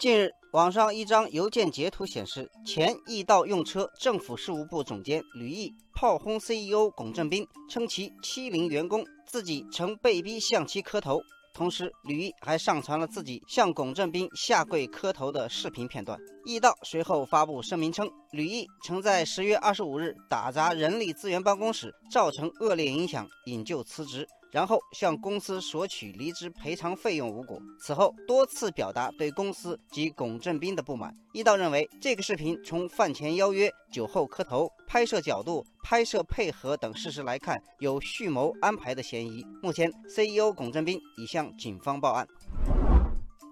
[0.00, 11.20] 近日，网上一张邮件截图显示，前易到用车政府事务部总监吕毅炮轰 CEO 龚正斌，称其欺凌员工，自己曾被逼向其磕头。
[11.52, 16.18] 同时，吕毅还上传了自己向龚正斌下跪磕头的视频片段。
[16.46, 24.26] 易到随后发布声明称，吕毅曾在十月二十五日打砸人力资源办公室，造成恶劣影响，引咎辞职。
[24.50, 27.60] 然后向公司索取离职赔偿费用无果。
[27.80, 31.14] 此后多次表达对公司及龚正斌的不满。
[31.32, 39.44] 易道认为，这个视频从饭前邀约、酒后磕头、拍摄角度、拍摄配合等事实来看，有蓄谋安排的嫌疑。
[39.62, 42.26] 目前，CEO 龚正斌已向警方报案。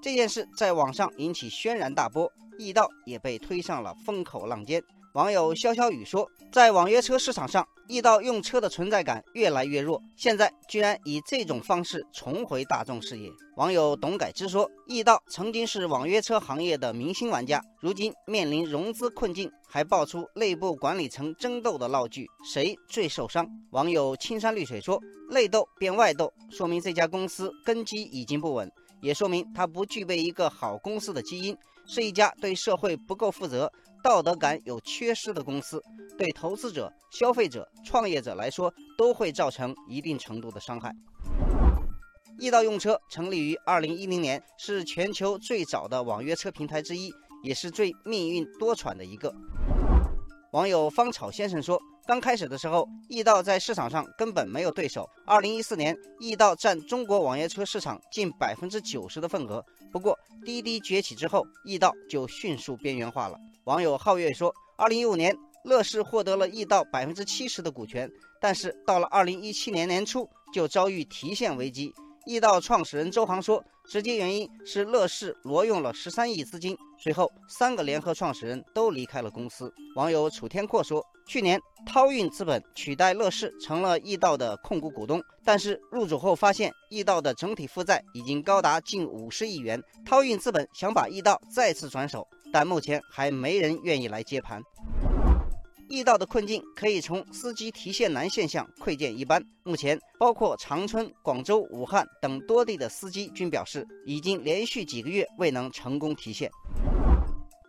[0.03, 4.83] 这件事在网上引起轩然大波，易道也被推上了风口浪尖。
[5.15, 13.31] 网友潇潇雨说，在网约车市场上，易到用车的存在感越来越弱，现在居然以这种方式重回大众视野。
[13.57, 23.48] 网友董改之说，易到曾经是网约车行业的明星玩家，如今面临融资困境，还爆出内部管理层争斗的闹剧，谁最受伤？
[23.70, 25.00] 网友青山绿水说，
[25.31, 31.56] 内斗变外斗，说明这家公司根基已经不稳，也说明它不具备一个好公司的基因，
[31.89, 33.72] 是一家对社会不够负责。
[34.00, 35.83] 道德感有缺失的公司，
[36.17, 40.94] 对投资者、消费者、创业者来说，都会造成一定程度的伤害。
[42.39, 49.34] 易到用车成立于二零一零年，是全球最早的网约车平台之一，也是最命运多舛的一个。
[50.52, 55.06] 网友芳草先生说：“刚开始的时候，易到在市场上根本没有对手。
[55.27, 59.62] 二零一四年，易到占中国网约车市场近百分之九十的份额。
[59.92, 68.10] 不过，滴滴崛起之后，易到就迅速边缘化了。”网友皓月说：“二零一五年，乐视获得了易到百分之七十的股权，
[68.41, 71.92] 但是到了二零一七年年初，就遭遇提现危机。”
[72.29, 76.77] 易道创始人周航说，直接原因是乐视挪用了十三亿资金。
[77.03, 79.73] 随后，三个联合创始人都离开了公司。
[79.97, 89.83] 网友楚天阔说，去年涛运资本取代乐视成了易道的控股股东，但是入主后发现易道的整体负债已经高达近五十亿元。
[90.05, 94.61] 涛运资本想把易道再次转手，但目前还没人愿意来接盘。
[95.88, 99.43] 易到的困境可以从司机提现难现象窥见一斑。
[99.65, 106.50] 目前，包括长春、广州、武汉等多地的司机均表示，已经连续几个月未能成功提现。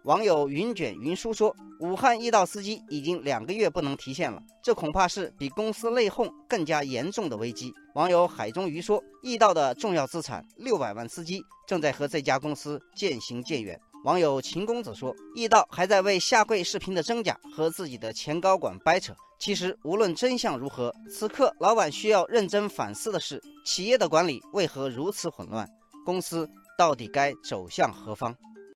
[0.03, 7.71] 网友云卷云舒说，武汉易到司机已经两个月不能提现了，这恐怕是比公司内讧更加严重的危机。
[7.95, 13.79] 网友海中鱼说，易到的重要资产六百万司机正在和这家公司渐行渐远。
[14.05, 19.13] 网友秦公子说：“易道还在为下跪视频的真假和自己的前高管掰扯。
[19.37, 25.69] 其实，无论真相如何，此刻老板需要认真反思的是，企业的管理为何如此混乱？
[26.05, 28.33] 公司到底该走向何方？”